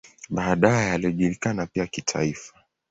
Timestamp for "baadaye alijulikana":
0.29-1.65